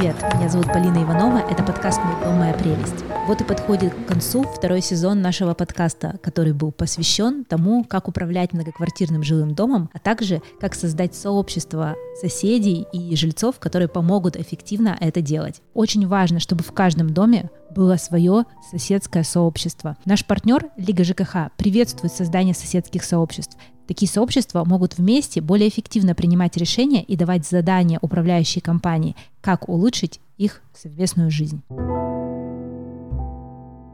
[0.00, 0.16] привет!
[0.34, 3.04] Меня зовут Полина Иванова, это подкаст «Мой дом, моя прелесть».
[3.26, 8.54] Вот и подходит к концу второй сезон нашего подкаста, который был посвящен тому, как управлять
[8.54, 15.20] многоквартирным жилым домом, а также как создать сообщество соседей и жильцов, которые помогут эффективно это
[15.20, 15.60] делать.
[15.74, 19.98] Очень важно, чтобы в каждом доме было свое соседское сообщество.
[20.06, 23.58] Наш партнер Лига ЖКХ приветствует создание соседских сообществ.
[23.90, 30.20] Такие сообщества могут вместе более эффективно принимать решения и давать задания управляющей компании, как улучшить
[30.38, 31.60] их совместную жизнь.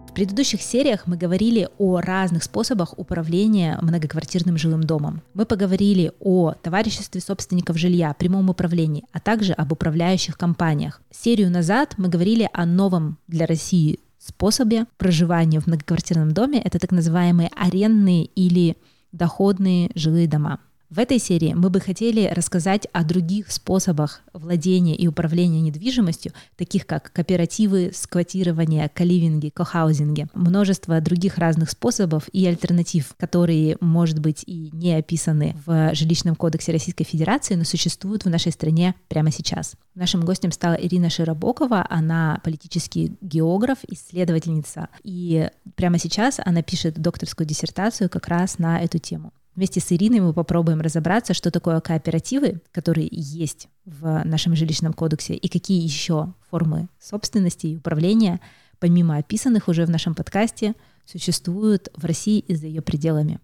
[0.07, 5.23] В предыдущих сериях мы говорили о разных способах управления многоквартирным жилым домом.
[5.33, 11.01] Мы поговорили о товариществе собственников жилья, прямом управлении, а также об управляющих компаниях.
[11.10, 16.60] Серию назад мы говорили о новом для России способе проживания в многоквартирном доме.
[16.60, 18.77] Это так называемые арендные или
[19.16, 20.61] доходные жилые дома.
[20.89, 26.87] В этой серии мы бы хотели рассказать о других способах владения и управления недвижимостью, таких
[26.87, 34.71] как кооперативы, сквотирование, каливинги, кохаузинги, множество других разных способов и альтернатив, которые, может быть, и
[34.73, 39.75] не описаны в жилищном кодексе Российской Федерации, но существуют в нашей стране прямо сейчас.
[39.97, 47.45] Нашим гостем стала Ирина Широбокова, она политический географ, исследовательница, и прямо сейчас она пишет докторскую
[47.45, 49.32] диссертацию как раз на эту тему.
[49.57, 55.35] Вместе с Ириной мы попробуем разобраться, что такое кооперативы, которые есть в нашем жилищном кодексе,
[55.35, 58.40] и какие еще формы собственности и управления,
[58.79, 60.74] помимо описанных уже в нашем подкасте,
[61.07, 63.40] существуют в России и за ее пределами.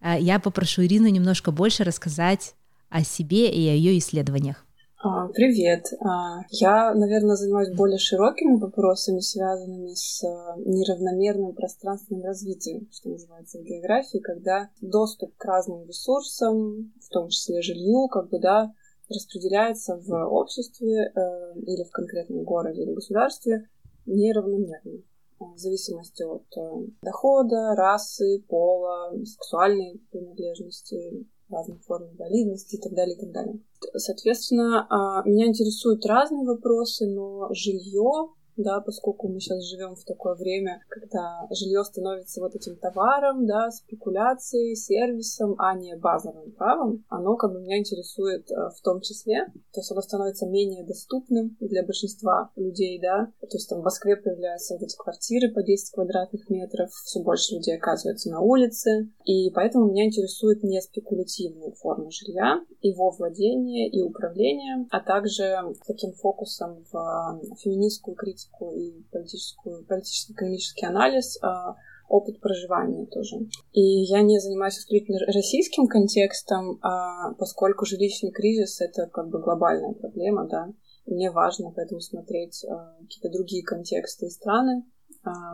[0.00, 2.54] А я попрошу Ирину немножко больше рассказать
[2.90, 4.66] о себе и о ее исследованиях.
[5.06, 5.92] А, привет.
[6.00, 13.58] А, я, наверное, занимаюсь более широкими вопросами, связанными с а, неравномерным пространственным развитием, что называется
[13.58, 18.72] в географии, когда доступ к разным ресурсам, в том числе жилью, как бы, да,
[19.10, 23.68] распределяется в обществе э, или в конкретном городе или государстве
[24.06, 25.02] неравномерно
[25.38, 33.16] в зависимости от э, дохода, расы, пола, сексуальной принадлежности, разных форм инвалидности и так далее,
[33.16, 33.60] и так далее.
[33.96, 40.34] Соответственно, а, меня интересуют разные вопросы, но жилье да, поскольку мы сейчас живем в такое
[40.34, 47.36] время, когда жилье становится вот этим товаром, да, спекуляцией, сервисом, а не базовым правом, оно
[47.36, 51.82] как бы меня интересует э, в том числе, то есть оно становится менее доступным для
[51.82, 56.48] большинства людей, да, то есть там в Москве появляются вот эти квартиры по 10 квадратных
[56.48, 62.60] метров, все больше людей оказывается на улице, и поэтому меня интересует не спекулятивные формы жилья,
[62.82, 69.84] его владение и управление, а также таким фокусом в э, феминистскую критику политику и политическую,
[69.84, 71.76] политическо-экономический анализ, а,
[72.08, 73.36] опыт проживания тоже.
[73.72, 79.94] И я не занимаюсь исключительно российским контекстом, а поскольку жилищный кризис— это как бы глобальная
[79.94, 80.68] проблема, да,
[81.06, 84.84] мне важно поэтому смотреть а, какие-то другие контексты и страны,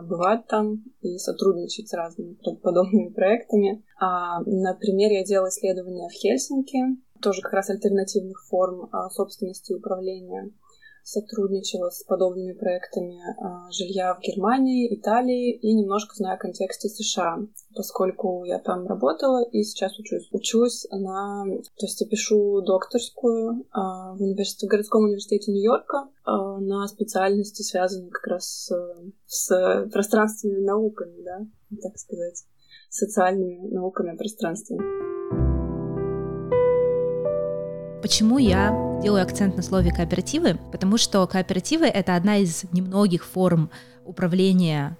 [0.03, 3.81] бывать там и сотрудничать с разными подобными проектами.
[4.45, 6.77] Например, я делала исследования в Хельсинки,
[7.21, 10.51] тоже как раз альтернативных форм собственности и управления
[11.03, 17.39] сотрудничала с подобными проектами а, жилья в Германии, Италии и немножко знаю о контексте США,
[17.75, 20.27] поскольку я там работала и сейчас учусь.
[20.31, 21.45] Учусь на...
[21.45, 27.61] То есть я пишу докторскую а, в, университете, в городском университете Нью-Йорка а, на специальности,
[27.61, 28.71] связанной как раз с,
[29.25, 31.39] с пространственными науками, да,
[31.81, 32.45] так сказать,
[32.89, 34.77] социальными науками о пространстве.
[38.01, 40.57] Почему я делаю акцент на слове кооперативы?
[40.71, 43.69] Потому что кооперативы— это одна из немногих форм
[44.05, 44.97] управления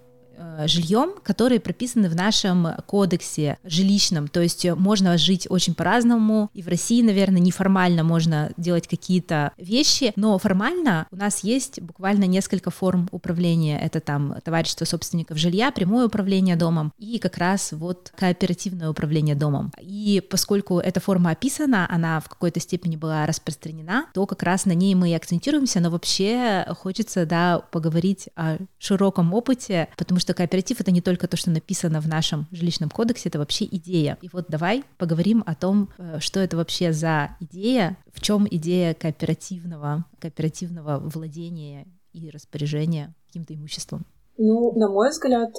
[0.67, 4.27] жильем, которые прописаны в нашем кодексе жилищном.
[4.27, 6.49] То есть можно жить очень по-разному.
[6.53, 12.25] И в России, наверное, неформально можно делать какие-то вещи, но формально у нас есть буквально
[12.25, 13.79] несколько форм управления.
[13.79, 19.71] Это там товарищество собственников жилья, прямое управление домом и как раз вот кооперативное управление домом.
[19.79, 24.73] И поскольку эта форма описана, она в какой-то степени была распространена, то как раз на
[24.73, 30.33] ней мы и акцентируемся, но вообще хочется, да, поговорить о широком опыте, потому что что
[30.51, 34.17] кооператив это не только то, что написано в нашем жилищном кодексе, это вообще идея.
[34.21, 38.93] И вот давай поговорим о том, э, что это вообще за идея, в чем идея
[38.93, 44.05] кооперативного, кооперативного владения и распоряжения каким-то имуществом.
[44.43, 45.51] Ну, на мой взгляд,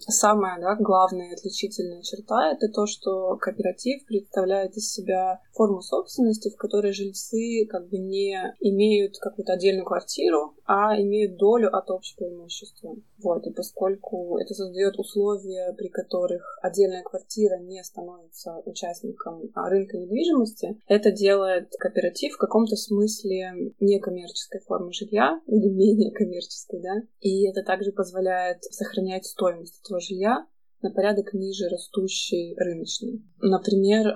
[0.00, 6.56] самая да, главная отличительная черта— это то, что кооператив представляет из себя форму собственности, в
[6.56, 12.96] которой жильцы как бы не имеют какую-то отдельную квартиру, а имеют долю от общего имущества.
[13.22, 20.78] Вот, и поскольку это создает условия, при которых отдельная квартира не становится участником рынка недвижимости,
[20.86, 27.62] это делает кооператив в каком-то смысле некоммерческой формы жилья или менее коммерческой, да, и это
[27.62, 30.46] также позволяет сохранять стоимость этого жилья
[30.82, 33.22] на порядок ниже растущей рыночной.
[33.40, 34.14] Например,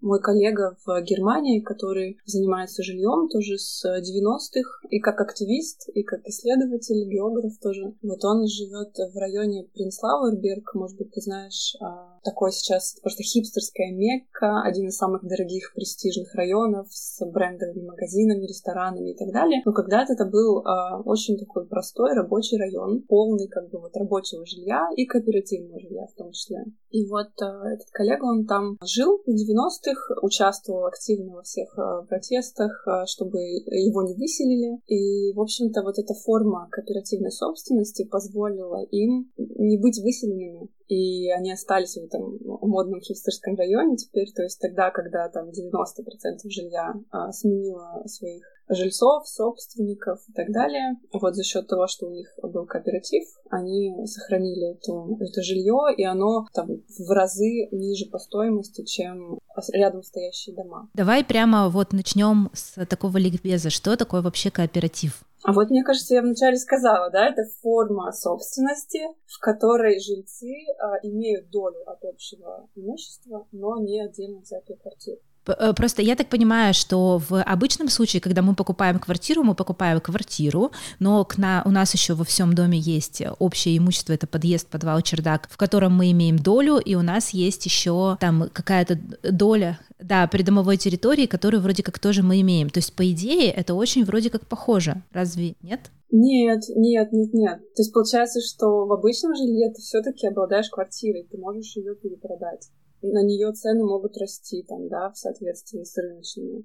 [0.00, 6.24] мой коллега в Германии, который занимается жильем тоже с 90-х, и как активист, и как
[6.24, 7.96] исследователь, географ тоже.
[8.02, 11.74] Вот он живет в районе Принслауэрберг, может быть, ты знаешь,
[12.22, 19.10] такой сейчас просто хипстерская Мекка, один из самых дорогих престижных районов с брендовыми магазинами, ресторанами
[19.10, 19.62] и так далее.
[19.64, 24.44] Но когда-то это был э, очень такой простой рабочий район, полный как бы вот рабочего
[24.46, 26.64] жилья и кооперативного жилья в том числе.
[26.90, 32.06] И вот э, этот коллега, он там жил в 90-х, участвовал активно во всех э,
[32.08, 34.80] протестах, э, чтобы его не выселили.
[34.86, 41.52] И, в общем-то, вот эта форма кооперативной собственности позволила им не быть выселенными и они
[41.52, 47.30] остались в этом модном хипстерском районе теперь, то есть тогда, когда там 90% жилья а,
[47.32, 50.96] сменило своих жильцов, собственников и так далее.
[51.12, 56.04] Вот за счет того, что у них был кооператив, они сохранили эту, это жилье, и
[56.04, 59.38] оно там в разы ниже по стоимости, чем
[59.72, 60.88] рядом стоящие дома.
[60.94, 63.70] Давай прямо вот начнем с такого ликбеза.
[63.70, 65.24] Что такое вообще кооператив?
[65.44, 70.98] А вот, мне кажется, я вначале сказала, да, это форма собственности, в которой жильцы а,
[71.02, 75.20] имеют долю от общего имущества, но не отдельно взятую квартиру.
[75.48, 80.00] Э, просто я так понимаю, что в обычном случае, когда мы покупаем квартиру, мы покупаем
[80.00, 84.68] квартиру, но к на, у нас еще во всем доме есть общее имущество, это подъезд,
[84.68, 89.78] подвал, чердак, в котором мы имеем долю, и у нас есть еще там какая-то доля,
[89.98, 92.70] да, придомовой территории, которую вроде как тоже мы имеем.
[92.70, 95.02] То есть, по идее, это очень вроде как похоже.
[95.12, 95.80] Разве нет?
[96.10, 97.58] Нет, нет, нет, нет.
[97.74, 102.68] То есть получается, что в обычном жилье ты все-таки обладаешь квартирой, ты можешь ее перепродать
[103.02, 106.64] на нее цены могут расти там, да, в соответствии с рыночными.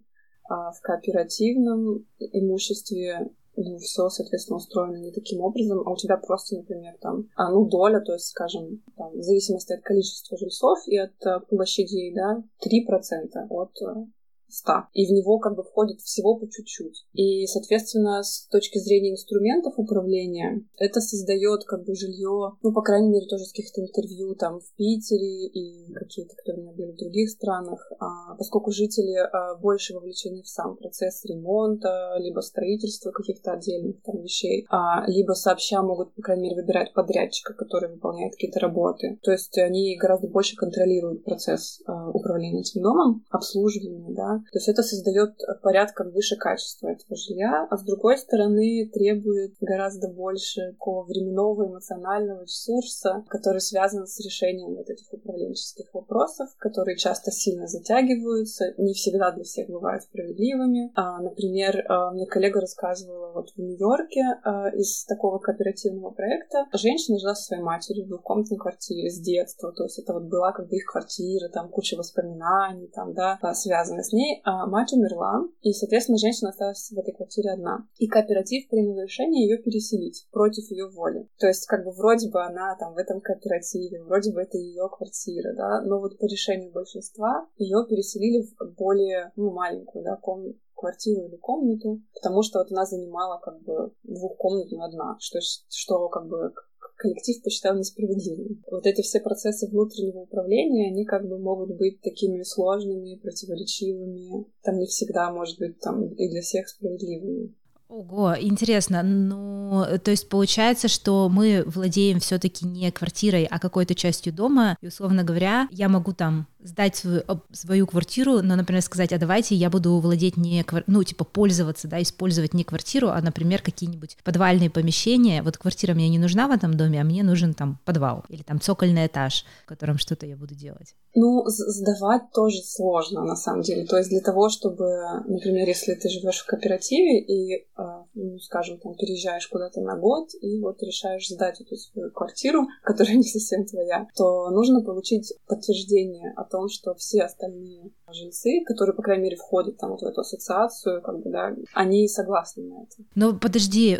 [0.49, 6.57] А в кооперативном имуществе ну, все, соответственно, устроено не таким образом, а у тебя просто,
[6.57, 10.97] например, там, а, ну, доля, то есть, скажем, там, в зависимости от количества жильцов и
[10.97, 14.07] от а, площадей, да, 3% от а,
[14.53, 17.05] 100, и в него как бы входит всего по чуть-чуть.
[17.13, 23.09] И, соответственно, с точки зрения инструментов управления, это создает как бы жилье, ну, по крайней
[23.09, 26.97] мере, тоже с каких-то интервью там в Питере и какие-то, которые у меня были в
[26.97, 33.53] других странах, а, поскольку жители а, больше вовлечены в сам процесс ремонта, либо строительства каких-то
[33.53, 38.59] отдельных там вещей, а, либо сообща могут, по крайней мере, выбирать подрядчика, который выполняет какие-то
[38.59, 39.19] работы.
[39.23, 44.69] То есть они гораздо больше контролируют процесс а, управления этим домом, обслуживания, да, то есть
[44.69, 51.03] это создает порядком выше качества этого жилья, а с другой стороны требует гораздо больше такого
[51.03, 58.73] временного эмоционального ресурса, который связан с решением вот этих управленческих вопросов, которые часто сильно затягиваются,
[58.77, 60.91] не всегда для всех бывают справедливыми.
[60.95, 67.19] А, например, а, мне коллега рассказывала вот в Нью-Йорке а, из такого кооперативного проекта женщина
[67.19, 70.69] жила со своей матерью в двухкомнатной квартире с детства, то есть это вот была как
[70.69, 75.73] бы их квартира, там куча воспоминаний, там, да, связанных с ней, а, мать умерла, и,
[75.73, 77.87] соответственно, женщина осталась в этой квартире одна.
[77.97, 81.27] И кооператив принял решение ее переселить против ее воли.
[81.39, 84.89] То есть, как бы, вроде бы она там в этом кооперативе, вроде бы это ее
[84.89, 90.57] квартира, да, но вот по решению большинства ее переселили в более, ну, маленькую, да, комнату
[90.83, 96.27] квартиру или комнату, потому что вот она занимала как бы двухкомнатную одна, что, что как
[96.27, 96.53] бы
[96.97, 98.63] коллектив посчитал несправедливым.
[98.69, 104.45] Вот эти все процессы внутреннего управления, они как бы могут быть такими сложными, противоречивыми.
[104.61, 107.53] Там не всегда, может быть, там и для всех справедливыми.
[107.87, 109.03] Ого, интересно.
[109.03, 114.77] Ну, то есть получается, что мы владеем все-таки не квартирой, а какой-то частью дома.
[114.81, 119.55] И, условно говоря, я могу там сдать свою, свою квартиру, но, например, сказать, а давайте
[119.55, 124.69] я буду владеть не, ну, типа пользоваться, да, использовать не квартиру, а, например, какие-нибудь подвальные
[124.69, 125.43] помещения.
[125.43, 128.61] Вот квартира мне не нужна в этом доме, а мне нужен там подвал или там
[128.61, 130.95] цокольный этаж, в котором что-то я буду делать.
[131.15, 133.85] Ну, сдавать тоже сложно, на самом деле.
[133.85, 134.87] То есть для того, чтобы,
[135.27, 140.29] например, если ты живешь в кооперативе и, а, ну, скажем, там переезжаешь куда-то на год
[140.41, 146.33] и вот решаешь сдать эту свою квартиру, которая не совсем твоя, то нужно получить подтверждение
[146.35, 150.21] от том, что все остальные жильцы, которые, по крайней мере, входят там вот в эту
[150.21, 152.95] ассоциацию, как бы, да, они согласны на это.
[153.15, 153.97] Но подожди,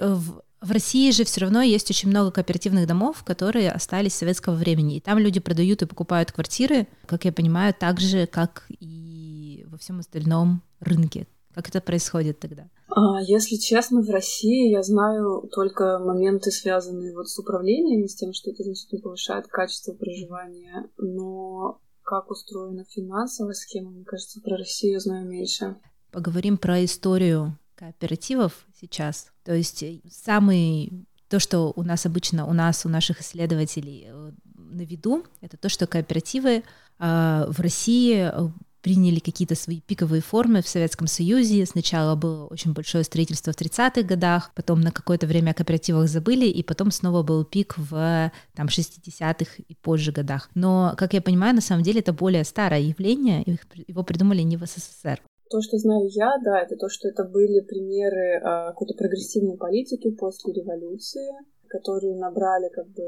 [0.62, 4.96] В России же все равно есть очень много кооперативных домов, которые остались с советского времени.
[4.96, 9.78] И там люди продают и покупают квартиры, как я понимаю, так же, как и во
[9.78, 11.28] всем остальном рынке.
[11.54, 12.70] Как это происходит тогда?
[12.96, 18.34] А, если честно, в России я знаю только моменты, связанные вот с управлением, с тем,
[18.34, 25.00] что это значительно повышает качество проживания, но как устроена финансовая схема, мне кажется, про Россию
[25.00, 25.78] знаю меньше.
[26.12, 29.32] Поговорим про историю кооперативов сейчас.
[29.44, 34.32] То есть э, самый то, что у нас обычно, у нас, у наших исследователей э,
[34.56, 36.62] на виду, это то, что кооперативы э,
[37.00, 38.50] в России э,
[38.84, 41.66] приняли какие-то свои пиковые формы в Советском Союзе.
[41.66, 46.46] Сначала было очень большое строительство в 30-х годах, потом на какое-то время о кооперативах забыли,
[46.46, 50.50] и потом снова был пик в там, 60-х и позже годах.
[50.54, 53.44] Но, как я понимаю, на самом деле это более старое явление,
[53.88, 55.22] его придумали не в СССР.
[55.50, 60.10] То, что знаю я, да, это то, что это были примеры э, какой-то прогрессивной политики
[60.12, 61.30] после революции,
[61.74, 63.04] которые набрали как бы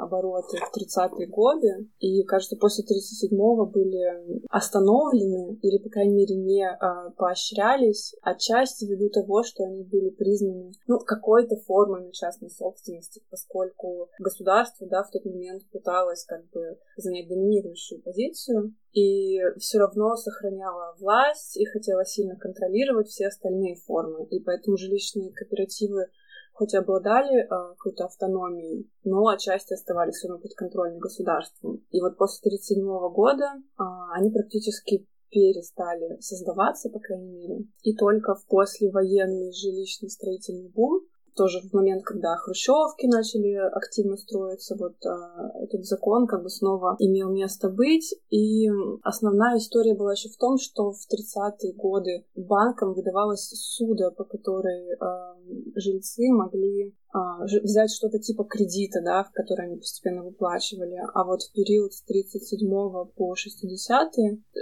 [0.00, 6.64] обороты в 30-е годы, и, кажется, после 37-го были остановлены или, по крайней мере, не
[6.64, 14.08] а, поощрялись, отчасти ввиду того, что они были признаны ну, какой-то формой частной собственности, поскольку
[14.20, 20.94] государство да, в тот момент пыталось как бы занять доминирующую позицию, и все равно сохраняла
[21.00, 24.24] власть и хотела сильно контролировать все остальные формы.
[24.30, 26.06] И поэтому жилищные кооперативы
[26.54, 31.76] хоть и обладали э, какой-то автономией, но отчасти оставались все равно под контролем государства.
[31.90, 33.82] И вот после 1937 года э,
[34.14, 37.64] они практически перестали создаваться, по крайней мере.
[37.82, 41.02] И только в послевоенный жилищный строительный бум
[41.34, 46.96] тоже в момент, когда хрущевки начали активно строиться, вот а, этот закон как бы снова
[46.98, 48.14] имел место быть.
[48.30, 48.68] И
[49.02, 54.94] основная история была еще в том, что в 30-е годы банкам выдавалась суда, по которой
[55.00, 55.36] а,
[55.74, 60.96] жильцы могли взять что-то типа кредита, да, в который они постепенно выплачивали.
[61.14, 62.68] А вот в период с 37
[63.16, 64.12] по 60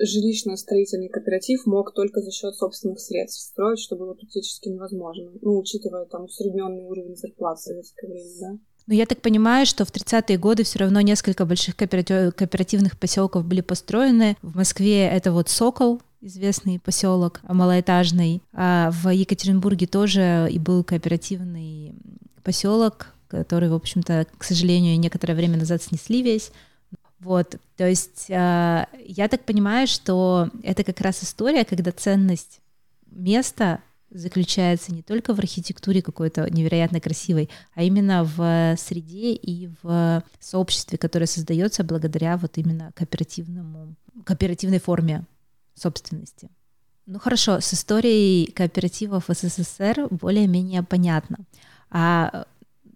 [0.02, 5.32] жилищно-строительный кооператив мог только за счет собственных средств строить, что было практически невозможно.
[5.40, 8.58] Ну, учитывая там усредненный уровень зарплат в советское время, да.
[8.86, 13.60] Но я так понимаю, что в 30-е годы все равно несколько больших кооперативных поселков были
[13.60, 14.36] построены.
[14.42, 18.42] В Москве это вот Сокол, известный поселок малоэтажный.
[18.52, 21.94] А в Екатеринбурге тоже и был кооперативный
[22.42, 26.52] поселок, который, в общем-то, к сожалению, некоторое время назад снесли весь.
[27.18, 32.60] Вот, то есть э, я так понимаю, что это как раз история, когда ценность
[33.06, 33.80] места
[34.10, 40.98] заключается не только в архитектуре какой-то невероятно красивой, а именно в среде и в сообществе,
[40.98, 43.94] которое создается благодаря вот именно кооперативному,
[44.24, 45.24] кооперативной форме
[45.74, 46.50] собственности.
[47.06, 51.38] Ну хорошо, с историей кооперативов СССР более-менее понятно.
[51.94, 52.46] А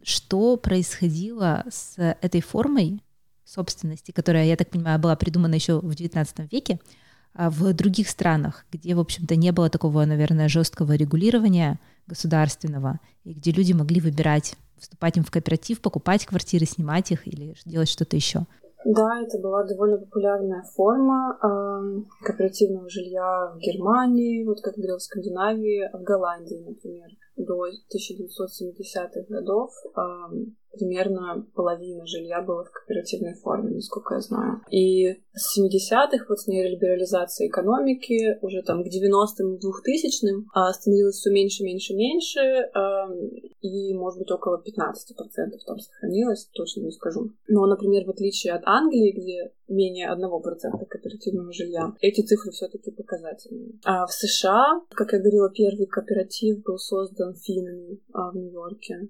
[0.02, 3.02] что происходило с этой формой
[3.44, 6.80] собственности, которая, я так понимаю, была придумана еще в XIX веке,
[7.34, 13.34] а в других странах, где, в общем-то, не было такого, наверное, жесткого регулирования государственного, и
[13.34, 18.16] где люди могли выбирать, вступать им в кооператив, покупать квартиры, снимать их или делать что-то
[18.16, 18.46] еще.
[18.88, 25.02] Да, это была довольно популярная форма э, кооперативного жилья в Германии, вот как говорил в
[25.02, 29.70] Скандинавии, в Голландии, например до 1970-х годов
[30.76, 34.60] примерно половина жилья было в кооперативной форме, насколько я знаю.
[34.70, 41.30] И с 70-х, вот с нейролиберализацией экономики, уже там к 90-м, 2000-м а, становилось все
[41.30, 42.70] меньше, меньше, меньше,
[43.60, 44.62] и, может быть, около 15%
[45.66, 47.32] там сохранилось, точно не скажу.
[47.48, 53.78] Но, например, в отличие от Англии, где менее 1% кооперативного жилья, эти цифры все-таки показательные.
[53.84, 59.08] А в США, как я говорила, первый кооператив был создан финнами а, в Нью-Йорке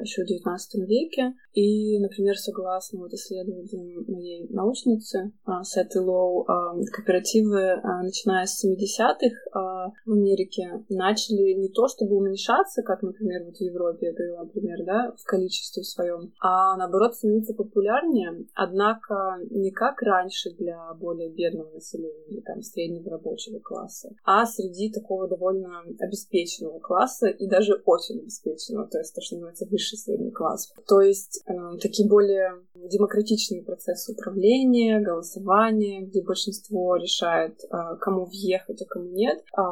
[0.00, 1.34] еще в XIX веке.
[1.52, 9.92] И, например, согласно вот исследованиям моей научницы а, Сеты Лоу, а, кооперативы, начиная с 70-х
[10.04, 14.84] в Америке, начали не то чтобы уменьшаться, как, например, вот в Европе, я привела например,
[14.84, 21.70] да, в количестве своем, а наоборот становиться популярнее, однако не как раньше для более бедного
[21.72, 28.20] населения или там среднего рабочего класса, а среди такого довольно обеспеченного класса и даже очень
[28.20, 30.72] обеспеченного, то есть то, что называется называется высший средний класс.
[30.86, 38.82] То есть э, такие более демократичные процессы управления, голосования, где большинство решает, э, кому въехать,
[38.82, 39.42] а кому нет.
[39.56, 39.62] Э,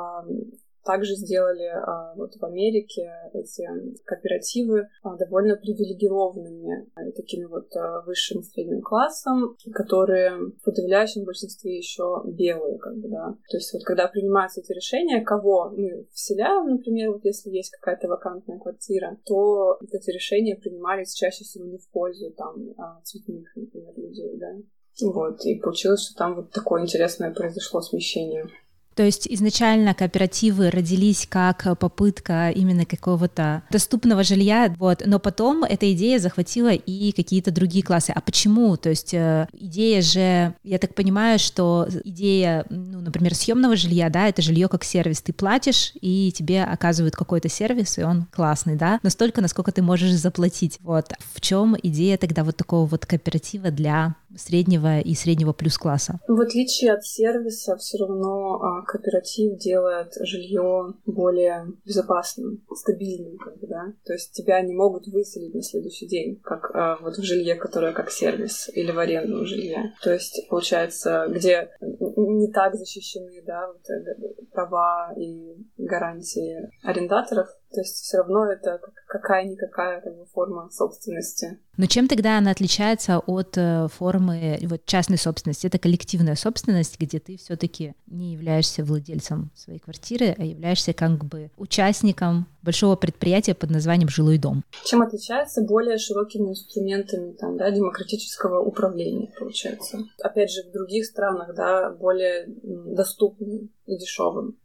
[0.84, 3.66] также сделали а, вот в Америке эти
[4.04, 7.70] кооперативы а, довольно привилегированными, а, такими вот
[8.06, 13.36] высшим средним классом, которые в подавляющем большинстве еще белые, как бы, да.
[13.50, 18.08] То есть вот когда принимаются эти решения, кого мы вселяем, например, вот если есть какая-то
[18.08, 22.74] вакантная квартира, то эти решения принимались чаще всего не в пользу там
[23.04, 24.54] цветных, например, людей, да.
[25.02, 28.46] Вот, и получилось, что там вот такое интересное произошло смещение.
[28.94, 35.92] То есть изначально кооперативы родились как попытка именно какого-то доступного жилья, вот, но потом эта
[35.92, 38.12] идея захватила и какие-то другие классы.
[38.14, 38.76] А почему?
[38.76, 44.28] То есть э, идея же, я так понимаю, что идея, ну, например, съемного жилья, да,
[44.28, 45.22] это жилье как сервис.
[45.22, 50.12] Ты платишь, и тебе оказывают какой-то сервис, и он классный, да, настолько, насколько ты можешь
[50.12, 50.78] заплатить.
[50.80, 51.12] Вот.
[51.34, 56.20] В чем идея тогда вот такого вот кооператива для среднего и среднего плюс класса?
[56.28, 63.66] В отличие от сервиса, все равно а, кооператив делает жилье более безопасным, стабильным, как бы,
[63.66, 63.92] да.
[64.04, 67.92] То есть тебя не могут выселить на следующий день, как а, вот в жилье, которое
[67.92, 69.94] как сервис, или в арендном жилье.
[70.02, 77.80] То есть, получается, где не так защищены, да, вот, э, права и гарантии арендаторов, то
[77.80, 81.58] есть все равно это какая-никакая как форма собственности.
[81.76, 85.66] Но чем тогда она отличается от э, формы вот, частной собственности?
[85.66, 91.50] Это коллективная собственность, где ты все-таки не являешься владельцем своей квартиры, а являешься как бы
[91.56, 94.62] участником большого предприятия под названием «Жилой дом».
[94.84, 99.98] Чем отличается более широкими инструментами там, да, демократического управления, получается.
[100.22, 104.56] Опять же, в других странах да, более доступным и дешевым.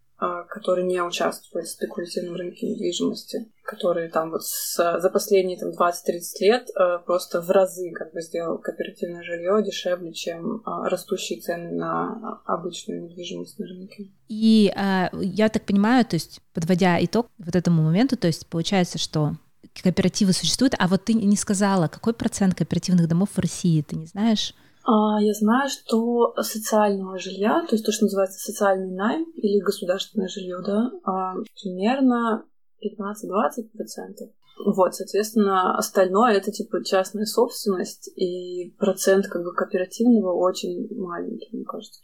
[0.49, 5.93] Которые не участвуют в спекулятивном рынке недвижимости, которые там вот с, за последние там 20-30
[6.39, 11.71] лет э, просто в разы как бы сделал кооперативное жилье дешевле, чем э, растущие цены
[11.71, 14.09] на обычную недвижимость на рынке.
[14.27, 18.97] И э, я так понимаю, то есть подводя итог вот этому моменту, то есть получается,
[18.97, 19.35] что
[19.83, 24.07] кооперативы существуют, а вот ты не сказала, какой процент кооперативных домов в России, ты не
[24.07, 24.55] знаешь?
[24.83, 30.27] А, я знаю, что социального жилья, то есть то, что называется социальный найм или государственное
[30.27, 32.45] жилье, да, а, примерно
[32.81, 34.31] 15-20%.
[34.65, 41.63] Вот, соответственно, остальное это типа частная собственность, и процент как бы кооперативного очень маленький, мне
[41.63, 42.01] кажется.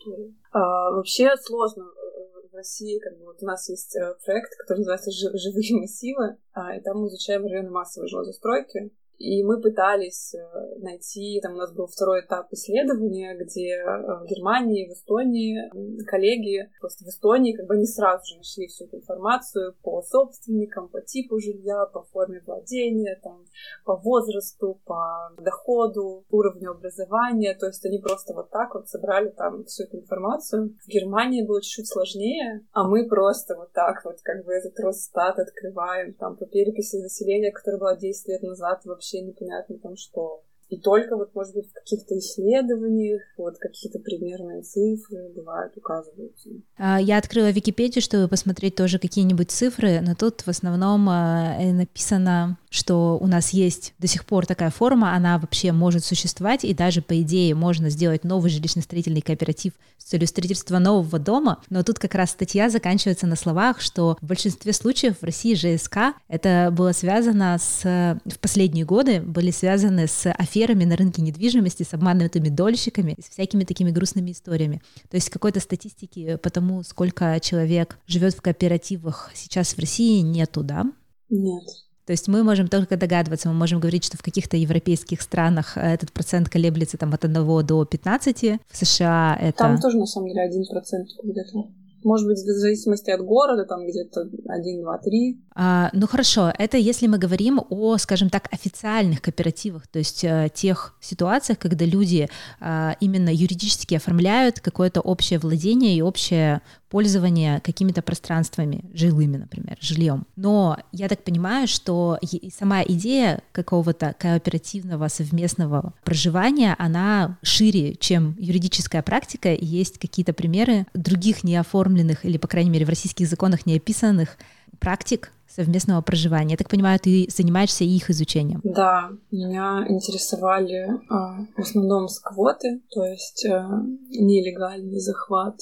[0.51, 4.79] А, вообще сложно э, в России, как бы вот у нас есть э, проект, который
[4.79, 10.33] называется «Живые массивы», а, и там мы изучаем районы массовой жилой застройки, и мы пытались
[10.33, 13.85] э, найти, там у нас был второй этап исследования, где э,
[14.21, 18.85] в Германии, в Эстонии коллеги просто в Эстонии как бы не сразу же нашли всю
[18.85, 23.45] эту информацию по собственникам, по типу жилья, по форме владения, там,
[23.85, 27.55] по возрасту, по доходу, уровню образования.
[27.59, 30.75] То есть они просто вот так вот собрали там всю эту информацию.
[30.85, 35.39] В Германии было чуть-чуть сложнее, а мы просто вот так вот как бы этот Росстат
[35.39, 40.43] открываем там по переписи населения, которая была 10 лет назад вообще вообще непонятно там что.
[40.69, 46.49] И только вот, может быть, в каких-то исследованиях вот какие-то примерные цифры бывают, указываются.
[46.77, 52.57] А, я открыла Википедию, чтобы посмотреть тоже какие-нибудь цифры, но тут в основном а, написано
[52.75, 57.01] что у нас есть до сих пор такая форма, она вообще может существовать, и даже
[57.01, 62.13] по идее можно сделать новый жилищно-строительный кооператив с целью строительства нового дома, но тут как
[62.15, 67.57] раз статья заканчивается на словах, что в большинстве случаев в России ЖСК это было связано
[67.57, 73.29] с, в последние годы были связаны с аферами на рынке недвижимости, с обманутыми дольщиками, с
[73.29, 74.81] всякими такими грустными историями.
[75.09, 80.63] То есть какой-то статистики по тому, сколько человек живет в кооперативах сейчас в России, нету,
[80.63, 80.85] да?
[81.29, 81.63] Нет.
[82.05, 85.81] То есть мы можем только догадываться, мы можем говорить, что в каких-то европейских странах э,
[85.81, 89.57] этот процент колеблется там от 1 до 15, в США это...
[89.57, 91.67] Там тоже, на самом деле, 1% где-то.
[92.03, 95.44] Может быть, в зависимости от города, там где-то 1, 2, 3.
[95.57, 100.49] А, ну хорошо, это если мы говорим о, скажем так, официальных кооперативах, то есть а,
[100.49, 102.27] тех ситуациях, когда люди
[102.59, 110.25] а, именно юридически оформляют какое-то общее владение и общее пользование какими-то пространствами, жилыми, например, жильем.
[110.35, 112.19] Но я так понимаю, что
[112.57, 121.43] сама идея какого-то кооперативного совместного проживания, она шире, чем юридическая практика, есть какие-то примеры других
[121.43, 124.37] неоформленных или, по крайней мере, в российских законах не описанных
[124.85, 126.51] практик совместного проживания.
[126.51, 128.61] Я так понимаю, ты занимаешься их изучением.
[128.63, 135.55] Да, меня интересовали а, в основном сквоты, то есть а, нелегальный захват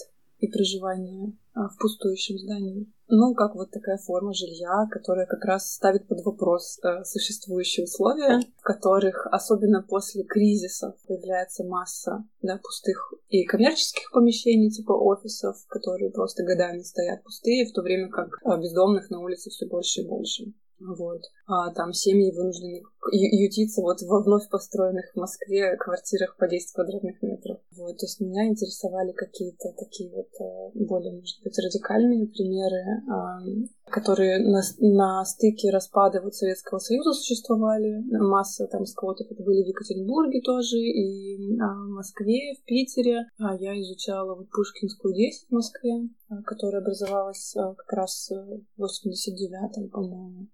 [0.43, 2.91] и проживания а, в пустующем здании.
[3.08, 8.41] Ну, как вот такая форма жилья, которая как раз ставит под вопрос э, существующие условия,
[8.58, 16.12] в которых, особенно после кризисов, появляется масса да, пустых и коммерческих помещений, типа офисов, которые
[16.12, 20.08] просто годами стоят пустые, в то время как э, бездомных на улице все больше и
[20.08, 20.53] больше.
[20.79, 21.21] Вот.
[21.47, 27.21] А там семьи вынуждены ютиться вот во вновь построенных в Москве квартирах по 10 квадратных
[27.21, 27.59] метров.
[27.75, 27.97] Вот.
[27.97, 32.83] То есть меня интересовали какие-то такие вот э, более, может быть, радикальные примеры,
[33.86, 38.03] которые на, на стыке распада вот Советского Союза существовали.
[38.12, 43.27] Масса там сквотов это были в Екатеринбурге тоже, и а, в Москве, в Питере.
[43.39, 46.09] А я изучала вот Пушкинскую 10 в Москве,
[46.45, 48.29] которая образовалась а, как раз
[48.77, 50.47] в 89-м, по-моему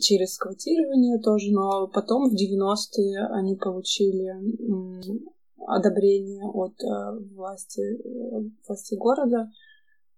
[0.00, 4.30] через сквотирование тоже, но потом в 90-е они получили
[5.66, 6.74] одобрение от
[7.34, 9.48] власти, э, власти города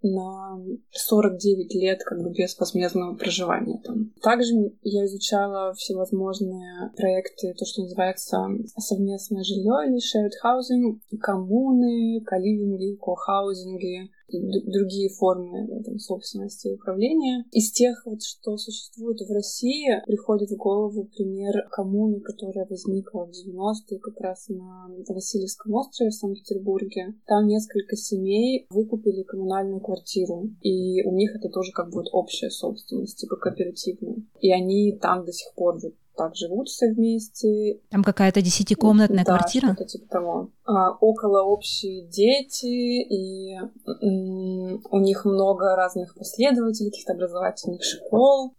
[0.02, 4.12] на 49 лет как бы безвозмездного проживания там.
[4.22, 4.52] Также
[4.82, 14.10] я изучала всевозможные проекты, то, что называется совместное жилье или shared housing, коммуны, каливинги, кохаузинги,
[14.28, 17.44] другие формы там, собственности и управления.
[17.52, 23.30] Из тех, вот, что существует в России, приходит в голову пример коммуны, которая возникла в
[23.30, 27.14] 90-е как раз на Васильевском острове в Санкт-Петербурге.
[27.26, 33.18] Там несколько семей выкупили коммунальную квартиру, и у них это тоже как вот общая собственность,
[33.18, 34.22] типа кооперативная.
[34.40, 37.80] И они там до сих пор вот так живут все вместе.
[37.90, 39.74] Там какая-то десятикомнатная да, квартира?
[39.74, 40.50] что-то типа того.
[40.64, 48.54] А, около общие дети, и у них много разных последователей, каких-то образовательных школ.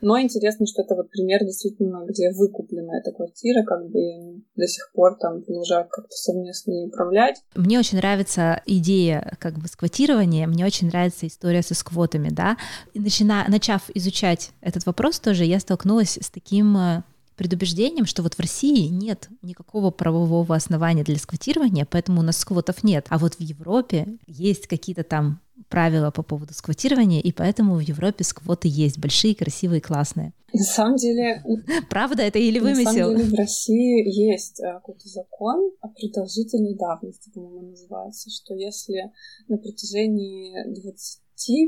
[0.00, 4.90] Но интересно, что это вот пример действительно, где выкуплена эта квартира, как бы до сих
[4.92, 7.42] пор там продолжают как-то совместно управлять.
[7.54, 12.56] Мне очень нравится идея как бы сквотирования, мне очень нравится история со сквотами, да.
[12.94, 13.44] И начина...
[13.48, 17.02] начав изучать этот вопрос тоже, я столкнулась с таким э,
[17.36, 22.82] предубеждением, что вот в России нет никакого правового основания для сквотирования, поэтому у нас сквотов
[22.82, 23.06] нет.
[23.10, 28.24] А вот в Европе есть какие-то там правила по поводу сквотирования, и поэтому в Европе
[28.24, 30.32] сквоты есть большие, красивые, классные.
[30.52, 31.42] На самом деле...
[31.90, 32.84] Правда это или вымысел?
[32.84, 38.54] На самом деле в России есть э, какой-то закон о продолжительной давности, по-моему, называется, что
[38.54, 39.12] если
[39.48, 41.20] на протяжении 20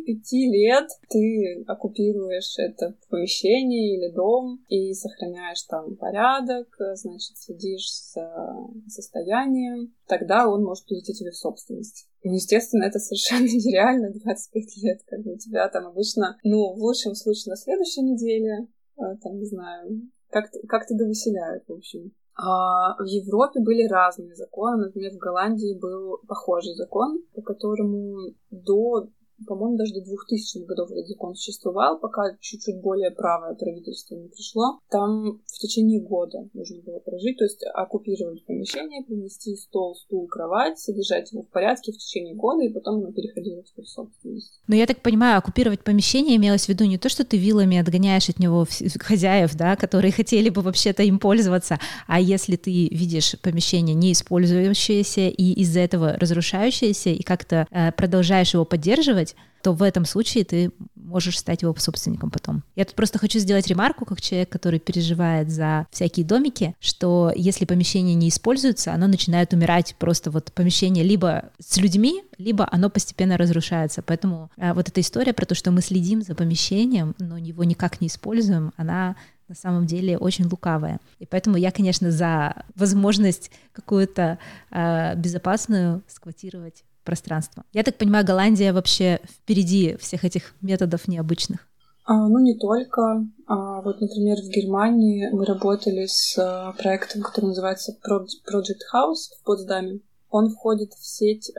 [0.04, 8.56] пяти лет ты оккупируешь это помещение или дом и сохраняешь там порядок, значит, следишь за
[8.88, 12.08] состоянием, тогда он может перейти тебе в собственность.
[12.24, 16.78] Ну, естественно, это совершенно нереально 25 лет, как бы у тебя там обычно, ну, в
[16.78, 22.12] лучшем случае на следующей неделе, э, там, не знаю, как-то как довыселяют, в общем.
[22.40, 24.86] А в Европе были разные законы.
[24.86, 29.08] Например, в Голландии был похожий закон, по которому до
[29.46, 34.80] по-моему, даже до 2000-х годов этот закон существовал, пока чуть-чуть более правое правительство не пришло.
[34.90, 40.78] Там в течение года нужно было прожить, то есть оккупировать помещение, принести стол, стул, кровать,
[40.78, 44.60] содержать его в порядке в течение года, и потом оно переходило в собственность.
[44.66, 48.28] Но я так понимаю, оккупировать помещение имелось в виду не то, что ты вилами отгоняешь
[48.28, 48.66] от него
[49.00, 55.28] хозяев, да, которые хотели бы вообще-то им пользоваться, а если ты видишь помещение не использующееся
[55.28, 60.44] и из-за этого разрушающееся, и как-то э, продолжаешь его поддерживать, делать, то в этом случае
[60.44, 62.62] ты можешь стать его собственником потом.
[62.76, 67.64] Я тут просто хочу сделать ремарку, как человек, который переживает за всякие домики, что если
[67.64, 73.36] помещение не используется, оно начинает умирать просто вот помещение либо с людьми, либо оно постепенно
[73.36, 74.02] разрушается.
[74.02, 78.00] Поэтому а, вот эта история про то, что мы следим за помещением, но его никак
[78.00, 79.16] не используем, она
[79.48, 81.00] на самом деле очень лукавая.
[81.18, 84.38] И поэтому я, конечно, за возможность какую-то
[84.70, 87.64] э, безопасную сквотировать пространство.
[87.72, 91.66] Я так понимаю, Голландия вообще впереди всех этих методов необычных.
[92.04, 93.24] А, ну, не только.
[93.46, 99.44] А, вот, например, в Германии мы работали с а, проектом, который называется Project House в
[99.44, 100.00] Потсдаме.
[100.28, 101.50] Он входит в сеть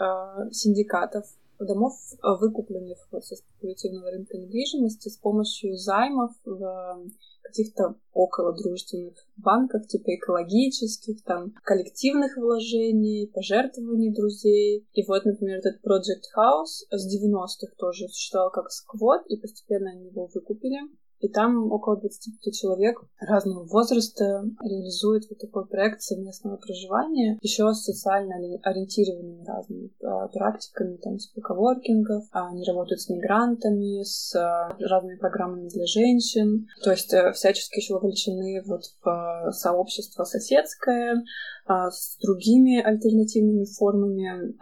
[0.51, 1.25] синдикатов
[1.65, 7.09] домов, а, выкупленных со спекулятивного рынка недвижимости с помощью займов в
[7.49, 14.87] каких-то около дружественных банках, типа экологических, там, коллективных вложений, пожертвований друзей.
[14.93, 20.07] И вот, например, этот Project House с 90-х тоже существовал как сквот, и постепенно они
[20.07, 20.79] его выкупили.
[21.19, 27.83] И там около 25 человек разного возраста реализуют вот такой проект совместного проживания, еще с
[27.83, 34.75] социально ориентированными разными а, практиками, там, с коворкингов, а, они работают с мигрантами, с а,
[34.79, 41.23] разными программами для женщин, то есть э, всячески еще вовлечены вот в сообщество соседское,
[41.67, 44.55] с другими альтернативными формами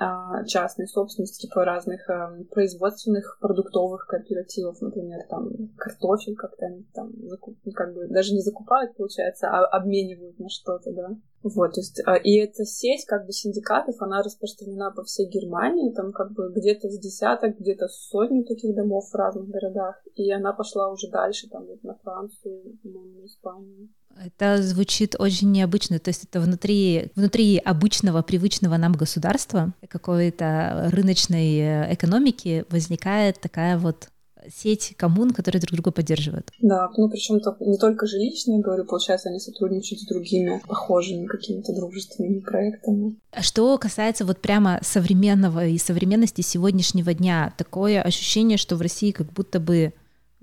[0.45, 7.57] частной собственности, типа разных а, производственных продуктовых кооперативов, например, там картофель как-то они там закуп...
[7.75, 11.09] как бы даже не закупают, получается, а обменивают на что-то, да.
[11.43, 16.11] Вот, то есть, и эта сеть как бы синдикатов, она распространена по всей Германии, там
[16.11, 20.91] как бы где-то с десяток, где-то сотни таких домов в разных городах, и она пошла
[20.91, 23.89] уже дальше, там, вот на Францию, на Испанию.
[24.25, 31.59] Это звучит очень необычно, то есть это внутри, внутри обычного, привычного нам государства, какой-то рыночной
[31.59, 34.09] э, экономики возникает такая вот
[34.53, 36.51] сеть коммун, которые друг друга поддерживают.
[36.61, 42.39] Да, ну причем не только жилищные, говорю, получается, они сотрудничают с другими похожими какими-то дружественными
[42.39, 43.15] проектами.
[43.31, 49.11] А что касается вот прямо современного и современности сегодняшнего дня, такое ощущение, что в России
[49.11, 49.93] как будто бы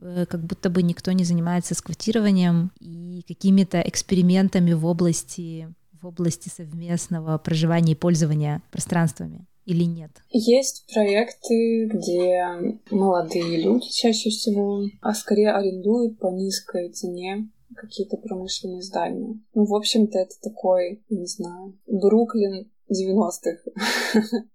[0.04, 6.48] Э, как будто бы никто не занимается сквотированием и какими-то экспериментами в области, в области
[6.48, 10.10] совместного проживания и пользования пространствами или нет?
[10.30, 18.82] Есть проекты, где молодые люди чаще всего, а скорее арендуют по низкой цене какие-то промышленные
[18.82, 19.40] здания.
[19.54, 23.70] Ну, в общем-то, это такой, не знаю, Бруклин 90-х.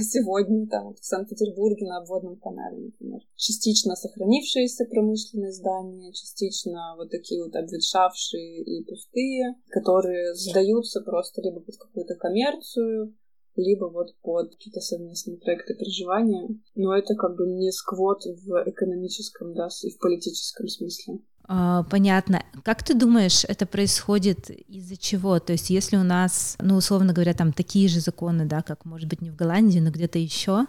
[0.00, 3.20] сегодня там в Санкт-Петербурге на обводном канале, например.
[3.36, 11.60] Частично сохранившиеся промышленные здания, частично вот такие вот обветшавшие и пустые, которые сдаются просто либо
[11.60, 13.14] под какую-то коммерцию,
[13.62, 16.48] либо вот под какие-то совместные проекты проживания.
[16.74, 21.20] Но это как бы не сквот в экономическом, да, и в политическом смысле.
[21.52, 22.44] А, понятно.
[22.62, 25.40] Как ты думаешь, это происходит из-за чего?
[25.40, 29.08] То есть, если у нас, ну, условно говоря, там такие же законы, да, как, может
[29.08, 30.66] быть, не в Голландии, но где-то еще,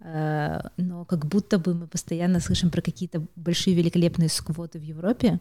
[0.00, 5.40] э, но как будто бы мы постоянно слышим про какие-то большие великолепные сквоты в Европе,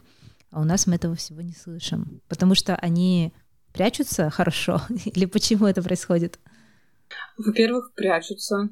[0.51, 3.33] а у нас мы этого всего не слышим, потому что они
[3.73, 6.39] прячутся хорошо, или почему это происходит?
[7.37, 8.69] Во-первых, прячутся.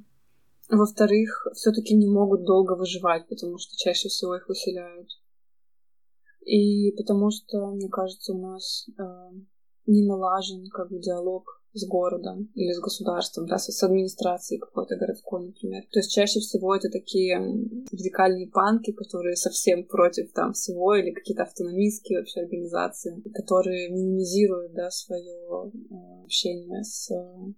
[0.69, 5.09] Во-вторых, все-таки не могут долго выживать, потому что чаще всего их выселяют.
[6.45, 9.03] И потому что, мне кажется, у нас э,
[9.85, 15.47] не налажен как бы диалог с городом или с государством, да, с, администрацией какой-то городской,
[15.47, 15.83] например.
[15.91, 17.38] То есть чаще всего это такие
[17.91, 24.89] радикальные панки, которые совсем против там всего, или какие-то автономистские вообще организации, которые минимизируют, да,
[24.89, 27.11] свое э, общение с,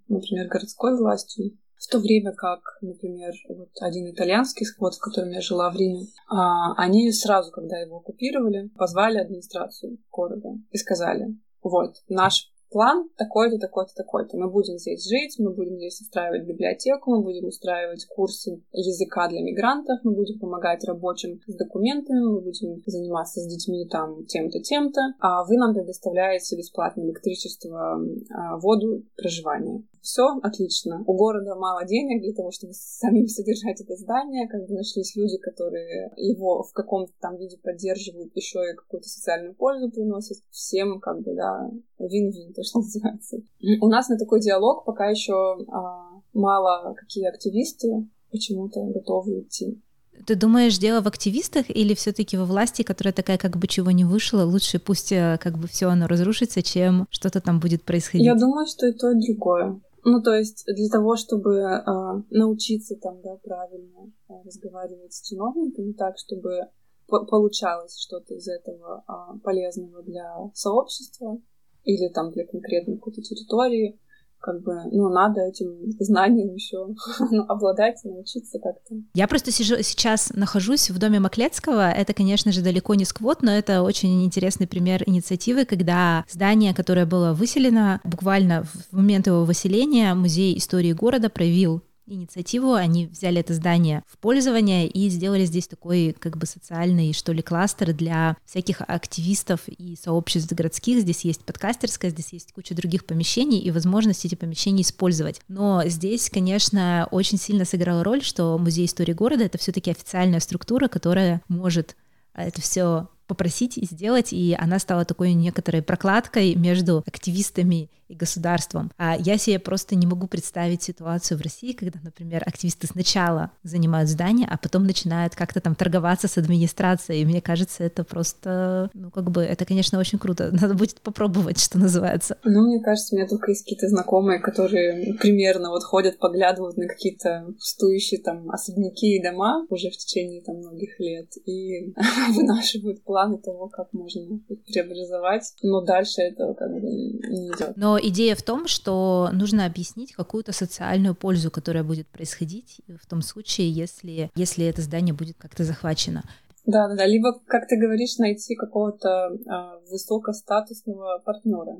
[0.07, 1.57] например, городской властью.
[1.77, 6.07] В то время как, например, вот один итальянский сквот, в котором я жила в Риме,
[6.27, 13.57] а, они сразу, когда его оккупировали, позвали администрацию города и сказали, вот, наш план такой-то,
[13.57, 14.37] такой-то, такой-то.
[14.37, 19.41] Мы будем здесь жить, мы будем здесь устраивать библиотеку, мы будем устраивать курсы языка для
[19.41, 25.01] мигрантов, мы будем помогать рабочим с документами, мы будем заниматься с детьми там тем-то, тем-то,
[25.19, 27.99] а вы нам предоставляете бесплатное электричество,
[28.29, 29.83] а, воду, проживание.
[30.07, 31.03] Все отлично.
[31.05, 34.47] У города мало денег для того, чтобы самим содержать это здание.
[34.47, 39.53] Как бы нашлись люди, которые его в каком-то там виде поддерживают, еще и какую-то социальную
[39.53, 40.37] пользу приносят.
[40.49, 43.41] Всем как бы, да, вин-вин то, что называется.
[43.81, 49.77] У нас на такой диалог пока еще а, мало какие активисты почему-то готовы идти.
[50.25, 54.05] Ты думаешь, дело в активистах или все-таки во власти, которая такая, как бы чего не
[54.05, 58.25] вышло, лучше пусть э, как бы все оно разрушится, чем что-то там будет происходить?
[58.25, 59.79] Я думаю, что и то, и другое.
[60.09, 61.83] Ну, то есть для того, чтобы э,
[62.29, 66.61] научиться там, да, правильно э, разговаривать с чиновниками так, чтобы
[67.07, 71.41] получалось что-то из этого э, полезного для сообщества,
[71.83, 73.99] или там для конкретной какой-то территории,
[74.39, 76.87] как бы, ну, надо этим знанием еще
[77.31, 78.95] ну, обладать, научиться как-то.
[79.13, 81.89] Я просто сижу, сейчас нахожусь в доме Маклецкого.
[81.89, 87.05] Это, конечно же, далеко не сквот, но это очень интересный пример инициативы, когда здание, которое
[87.05, 93.53] было выселено, буквально в момент его выселения Музей истории города проявил инициативу, они взяли это
[93.53, 98.81] здание в пользование и сделали здесь такой как бы социальный, что ли, кластер для всяких
[98.81, 101.01] активистов и сообществ городских.
[101.01, 105.41] Здесь есть подкастерская, здесь есть куча других помещений и возможность эти помещения использовать.
[105.47, 110.39] Но здесь, конечно, очень сильно сыграла роль, что Музей истории города— это все таки официальная
[110.39, 111.95] структура, которая может
[112.33, 118.91] это все попросить и сделать, и она стала такой некоторой прокладкой между активистами и государством.
[118.97, 124.09] А я себе просто не могу представить ситуацию в России, когда, например, активисты сначала занимают
[124.09, 127.21] здание, а потом начинают как-то там торговаться с администрацией.
[127.21, 130.49] И мне кажется, это просто, ну, как бы, это, конечно, очень круто.
[130.61, 132.37] Надо будет попробовать, что называется.
[132.43, 136.87] Ну, мне кажется, у меня только есть какие-то знакомые, которые примерно вот ходят, поглядывают на
[136.87, 141.93] какие-то пустующие там особняки и дома уже в течение там многих лет и
[142.35, 145.53] вынашивают планы того, как можно их преобразовать.
[145.61, 147.73] Но дальше этого как бы не идет.
[147.75, 153.21] Но Идея в том, что нужно объяснить какую-то социальную пользу, которая будет происходить в том
[153.21, 156.23] случае, если, если это здание будет как-то захвачено.
[156.65, 157.05] Да, да, да.
[157.05, 161.77] Либо, как ты говоришь, найти какого-то э, высокостатусного партнера,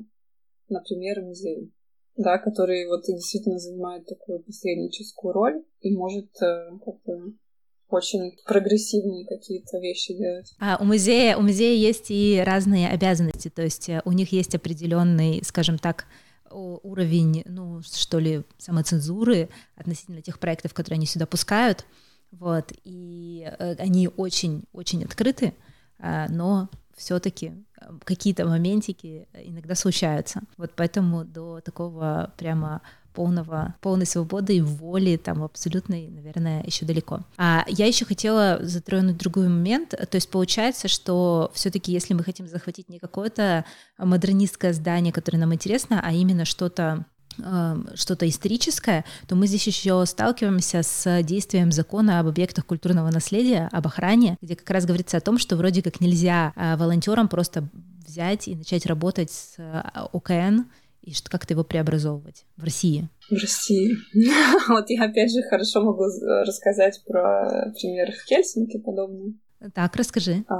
[0.68, 1.72] например, музей,
[2.16, 7.32] да, который вот действительно занимает такую посредническую роль и может э, как-то
[7.88, 10.54] очень прогрессивные какие-то вещи делать.
[10.60, 14.54] А у музея, у музея есть и разные обязанности, то есть э, у них есть
[14.54, 16.06] определенный, скажем так,
[16.50, 21.84] уровень, ну, что ли, самоцензуры относительно тех проектов, которые они сюда пускают,
[22.30, 25.54] вот, и э, они очень-очень открыты,
[25.98, 30.42] а, но все-таки э, какие-то моментики иногда случаются.
[30.56, 32.82] Вот поэтому до такого прямо
[33.18, 37.24] полного, полной свободы и воли там абсолютной, наверное, еще далеко.
[37.36, 39.88] А я еще хотела затронуть другой момент.
[39.88, 43.64] То есть получается, что все-таки, если мы хотим захватить не какое-то
[43.98, 47.06] модернистское здание, которое нам интересно, а именно что-то
[47.42, 53.68] эм, что-то историческое, то мы здесь еще сталкиваемся с действием закона об объектах культурного наследия,
[53.72, 57.68] об охране, где как раз говорится о том, что вроде как нельзя э, волонтерам просто
[58.06, 60.68] взять и начать работать с э, ОКН
[61.08, 63.08] и что, как-то его преобразовывать в России?
[63.30, 63.96] В России.
[64.68, 66.04] вот я опять же хорошо могу
[66.44, 69.38] рассказать про пример в Хельсинки подобный.
[69.74, 70.44] Так, расскажи.
[70.48, 70.54] А,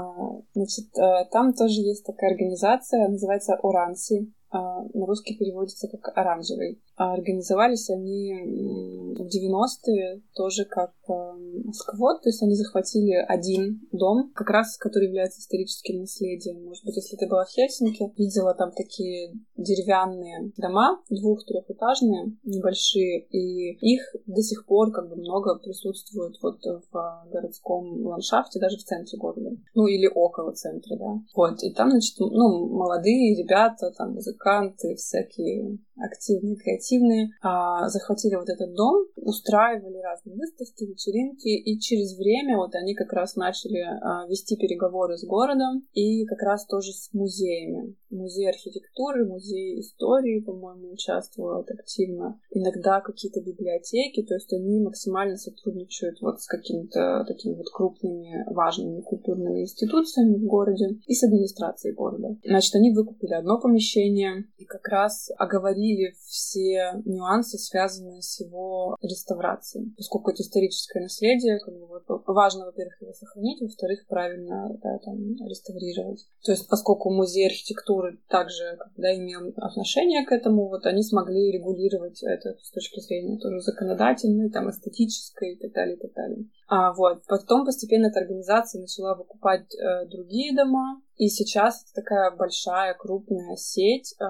[0.53, 4.33] значит, э, там тоже есть такая организация, называется Оранси.
[4.51, 6.81] А, на русский переводится как оранжевый.
[6.95, 14.31] А организовались они в 90-е тоже как э, сквот, то есть они захватили один дом,
[14.33, 16.65] как раз который является историческим наследием.
[16.65, 23.77] Может быть, если ты была в Хельсинки, видела там такие деревянные дома, двух-трехэтажные, небольшие, и
[23.93, 26.59] их до сих пор как бы много присутствует вот
[26.91, 29.51] в городском ландшафте, даже в центре города.
[29.75, 31.21] Ну, или около центра, да.
[31.35, 38.49] Вот, и там, значит, ну, молодые ребята, там, музыканты, всякие активные, креативные, а, захватили вот
[38.49, 44.27] этот дом, устраивали разные выставки, вечеринки, и через время вот они как раз начали а,
[44.27, 47.95] вести переговоры с городом и как раз тоже с музеями.
[48.09, 52.39] Музей архитектуры, музей истории, по-моему, участвуют активно.
[52.51, 59.01] Иногда какие-то библиотеки, то есть они максимально сотрудничают вот с какими-то такими вот крупными, важными
[59.01, 62.35] культурными институциями в городе и с администрацией города.
[62.43, 69.93] Значит, они выкупили одно помещение и как раз оговорили все нюансы, связанные с его реставрацией.
[69.97, 75.35] Поскольку это историческое наследие, как бы, вот, важно, во-первых, его сохранить, во-вторых, правильно да, там,
[75.47, 76.25] реставрировать.
[76.43, 82.21] То есть, поскольку музей архитектуры также да, имел отношение к этому, вот они смогли регулировать
[82.23, 86.45] это с точки зрения тоже законодательной, там, эстетической и так далее, и так далее.
[86.67, 87.23] А, вот.
[87.27, 93.55] Потом постепенно эта организация начала выкупать э, другие дома, и сейчас это такая большая, крупная
[93.55, 94.25] сеть э,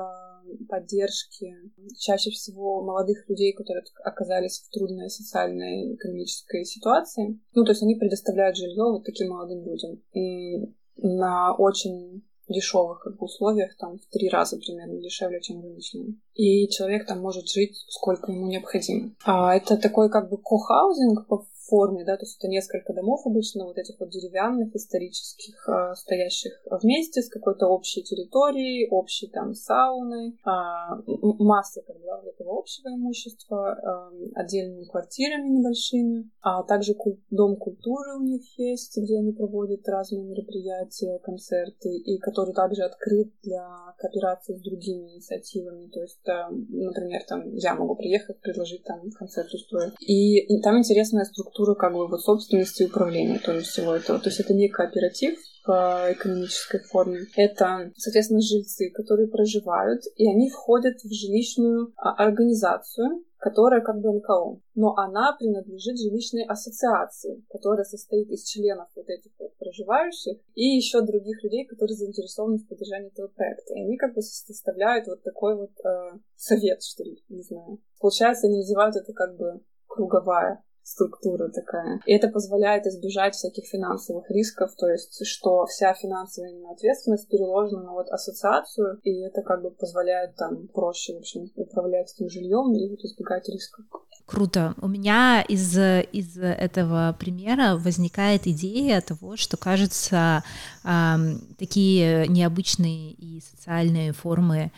[0.67, 1.53] поддержки
[1.99, 7.39] чаще всего молодых людей, которые оказались в трудной социальной экономической ситуации.
[7.53, 10.01] Ну, то есть они предоставляют жилье вот таким молодым людям.
[10.13, 16.15] И на очень дешевых как бы, условиях, там в три раза примерно дешевле, чем рыночные.
[16.33, 19.11] И человек там может жить сколько ему необходимо.
[19.23, 23.65] А это такой как бы кохаузинг по форме, да, то есть это несколько домов обычно,
[23.65, 30.29] вот этих вот деревянных, исторических, э, стоящих вместе с какой-то общей территорией, общей там сауной,
[30.29, 36.95] э, массой как бы, этого общего имущества, э, отдельными квартирами небольшими, а также
[37.29, 43.31] дом культуры у них есть, где они проводят разные мероприятия, концерты, и который также открыт
[43.43, 49.09] для кооперации с другими инициативами, то есть, э, например, там я могу приехать, предложить там
[49.11, 49.93] концерт устроить.
[49.99, 54.19] И, и там интересная структура структура как бы вот собственности и управления тоже всего этого.
[54.19, 57.19] То есть это не кооператив, по экономической форме.
[57.35, 64.11] Это, соответственно, жильцы, которые проживают, и они входят в жилищную а, организацию, которая как бы
[64.13, 64.61] НКО.
[64.73, 71.01] Но она принадлежит жилищной ассоциации, которая состоит из членов вот этих вот проживающих и еще
[71.01, 73.73] других людей, которые заинтересованы в поддержании этого проекта.
[73.75, 77.79] И они как бы составляют вот такой вот э, совет, что ли, не знаю.
[77.99, 82.01] Получается, они называют это как бы круговая структура такая.
[82.05, 87.91] И это позволяет избежать всяких финансовых рисков, то есть что вся финансовая ответственность переложена на
[87.93, 92.89] вот ассоциацию, и это как бы позволяет там проще, в общем, управлять этим жильем и
[92.89, 93.85] вот избегать рисков.
[94.25, 94.75] Круто.
[94.81, 100.43] У меня из, из этого примера возникает идея того, что, кажется,
[100.83, 101.15] э,
[101.57, 104.71] такие необычные и социальные формы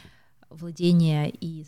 [0.50, 1.66] владения и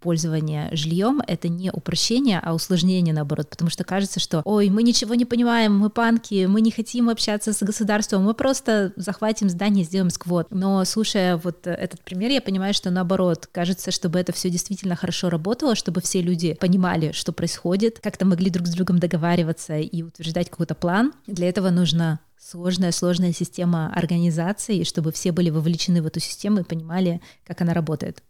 [0.00, 5.14] пользования жильем это не упрощение, а усложнение наоборот, потому что кажется, что ой, мы ничего
[5.14, 10.10] не понимаем, мы панки, мы не хотим общаться с государством, мы просто захватим здание, сделаем
[10.10, 10.48] сквот.
[10.50, 15.30] Но слушая вот этот пример, я понимаю, что наоборот, кажется, чтобы это все действительно хорошо
[15.30, 20.50] работало, чтобы все люди понимали, что происходит, как-то могли друг с другом договариваться и утверждать
[20.50, 21.12] какой-то план.
[21.26, 27.20] Для этого нужно сложная-сложная система организации, чтобы все были вовлечены в эту систему и понимали,
[27.46, 28.22] как она работает.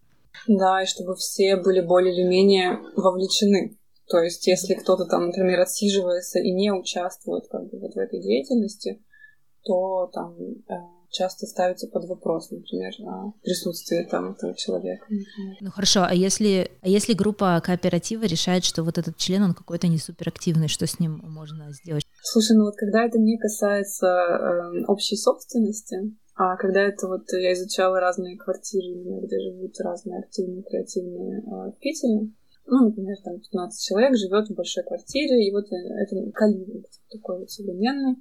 [0.47, 3.79] Да, и чтобы все были более или менее вовлечены.
[4.09, 8.21] То есть, если кто-то там, например, отсиживается и не участвует как бы вот в этой
[8.21, 9.03] деятельности,
[9.65, 10.75] то там э,
[11.13, 12.93] часто ставится под вопрос, например,
[13.43, 15.07] присутствие там этого человека.
[15.61, 19.87] Ну хорошо, а если, а если группа кооператива решает, что вот этот член, он какой-то
[19.87, 22.05] не суперактивный, что с ним можно сделать?
[22.23, 25.97] Слушай, ну вот когда это не касается э, общей собственности,
[26.43, 31.79] а когда это вот я изучала разные квартиры, где живут разные активные, креативные э, в
[31.79, 32.33] Питере,
[32.67, 37.39] ну, например, там 15 человек живет в большой квартире, и вот э, это каливинг такой
[37.39, 38.17] вот современный,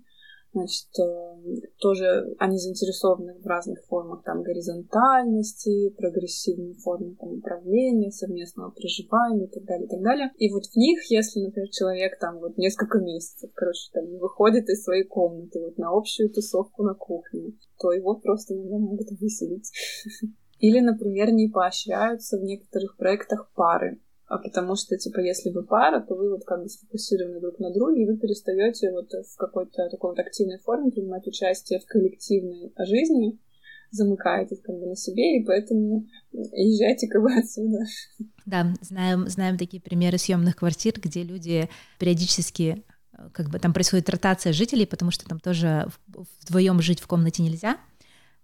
[0.53, 8.71] Значит, э, тоже они заинтересованы в разных формах там горизонтальности, прогрессивной форме там, управления, совместного
[8.71, 10.31] проживания и так далее, и так далее.
[10.37, 14.83] И вот в них, если, например, человек там вот несколько месяцев, короче, там выходит из
[14.83, 19.71] своей комнаты вот на общую тусовку на кухне, то его просто иногда могут выселить.
[20.59, 24.01] Или, например, не поощряются в некоторых проектах пары
[24.37, 28.03] потому что, типа, если вы пара, то вы вот как бы сфокусированы друг на друге,
[28.03, 33.37] и вы перестаете вот в какой-то такой вот активной форме принимать участие в коллективной жизни,
[33.91, 37.79] замыкаетесь как бы на себе, и поэтому езжайте как бы отсюда.
[38.45, 41.69] Да, знаем, знаем такие примеры съемных квартир, где люди
[41.99, 45.87] периодически э, как бы там происходит ротация жителей, потому что там тоже
[46.41, 47.77] вдвоем жить в комнате нельзя,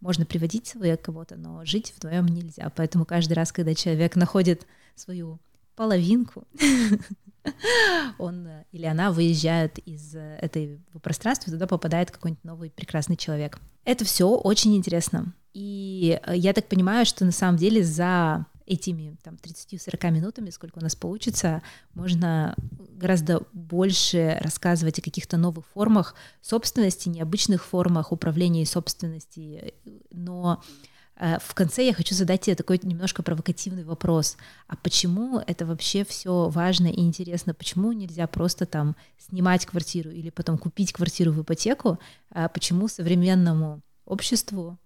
[0.02, 2.72] можно приводить своего кого-то, но жить вдвоем нельзя.
[2.76, 5.40] Поэтому каждый раз, когда человек находит свою
[5.78, 6.46] половинку,
[8.18, 13.16] он э, или она выезжает из э, этого пространства, и туда попадает какой-нибудь новый прекрасный
[13.16, 13.60] человек.
[13.86, 15.34] Это все очень интересно.
[15.54, 20.80] И э, я так понимаю, что на самом деле за этими там 30-40 минутами, сколько
[20.80, 21.62] у нас получится,
[21.94, 22.54] можно
[22.96, 29.76] гораздо больше рассказывать о каких-то новых формах собственности, необычных формах управления собственности,
[30.12, 34.38] но Э, в конце я хочу задать тебе такой немножко провокативный вопрос.
[34.68, 37.54] А почему это вообще все важно и интересно?
[37.54, 41.98] Почему нельзя просто там снимать квартиру или потом купить квартиру в ипотеку?
[42.30, 44.78] А почему современному обществу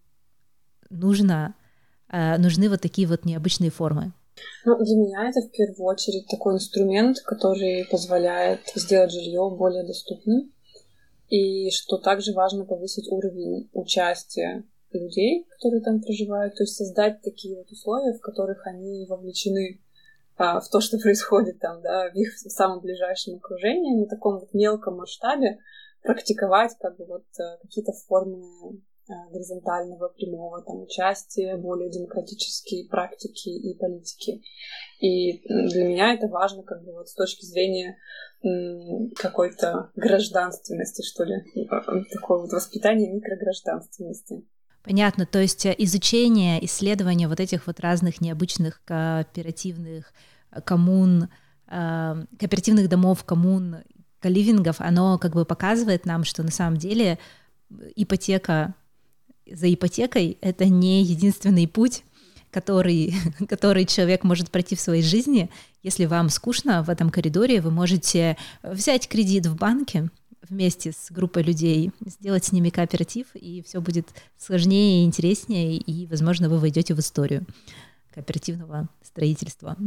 [0.90, 1.54] нужно,
[2.10, 4.14] э, нужны вот такие вот необычные формы?
[4.66, 10.52] Ну, для меня это в первую очередь такой инструмент, который позволяет сделать жилье более доступным.
[11.30, 14.64] И что также важно повысить уровень участия
[15.00, 19.82] людей, которые там проживают, то есть создать такие вот условия, в которых они вовлечены
[20.38, 24.54] а, в то, что происходит там, да, в их самом ближайшем окружении, на таком вот
[24.54, 25.60] мелком масштабе
[26.02, 28.42] практиковать как бы вот а, какие-то формы
[29.08, 34.42] а, горизонтального, прямого там участия, более демократические практики и политики.
[35.00, 37.98] И для меня это важно как бы вот с точки зрения
[39.18, 41.44] какой-то гражданственности, что ли,
[42.12, 44.44] такое вот воспитание микрогражданственности.
[44.84, 50.12] Понятно, то есть э, изучение, исследование вот этих вот разных необычных кооперативных
[50.52, 51.30] э, коммун,
[51.68, 53.78] э, кооперативных домов, коммун,
[54.20, 57.20] каливингов, оно как бы показывает нам, что на самом деле
[57.96, 58.74] ипотека
[59.50, 62.04] за ипотекой— это не единственный путь,
[62.50, 63.14] который,
[63.48, 65.52] который человек может пройти в своей жизни.
[65.84, 70.10] Если вам скучно в этом коридоре, вы можете взять кредит в банке,
[70.42, 76.08] вместе с группой людей, сделать с ними кооператив, и все будет сложнее и интереснее, и,
[76.08, 77.46] возможно, вы войдете в историю
[78.12, 79.78] кооперативного строительства.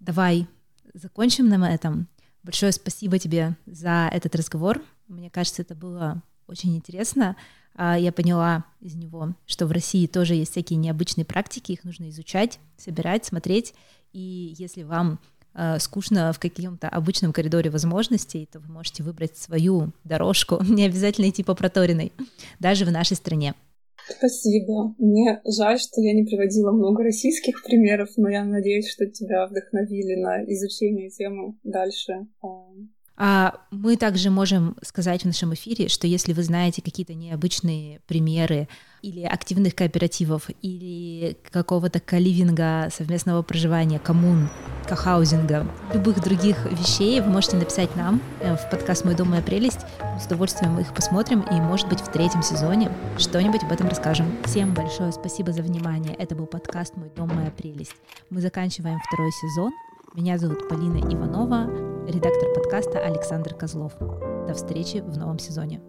[0.00, 0.46] Давай
[0.94, 2.08] закончим на этом.
[2.42, 4.82] Большое спасибо тебе за этот разговор.
[5.08, 7.36] Мне кажется, это было очень интересно.
[7.74, 12.08] А, я поняла из него, что в России тоже есть всякие необычные практики, их нужно
[12.08, 13.74] изучать, собирать, смотреть.
[14.12, 15.18] И если вам
[15.56, 21.28] э, скучно в каком-то обычном коридоре возможностей, то вы можете выбрать свою дорожку, не обязательно
[21.28, 22.12] идти по проторенной,
[22.60, 23.54] даже в нашей стране.
[24.08, 24.94] Спасибо.
[24.98, 30.14] Мне жаль, что я не приводила много российских примеров, но я надеюсь, что тебя вдохновили
[30.14, 32.26] на изучение темы дальше.
[33.18, 38.68] А мы также можем сказать в нашем эфире, что если вы знаете какие-то необычные примеры
[39.00, 44.50] или активных кооперативов, или какого-то каливинга, совместного проживания, коммун,
[44.86, 49.80] кохаузинга, любых других вещей, вы можете написать нам э, в подкаст «Мой дом, моя прелесть».
[50.20, 54.26] С удовольствием их посмотрим, и, может быть, в третьем сезоне что-нибудь об этом расскажем.
[54.44, 56.14] Всем большое спасибо за внимание.
[56.14, 57.96] Это был подкаст «Мой дом, моя прелесть».
[58.28, 59.72] Мы заканчиваем второй сезон.
[60.16, 61.66] Меня зовут Полина Иванова,
[62.08, 63.92] редактор подкаста Александр Козлов.
[64.48, 65.82] До встречи в новом сезоне.